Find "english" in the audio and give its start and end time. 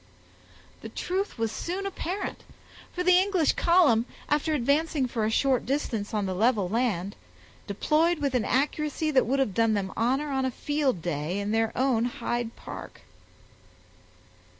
3.19-3.53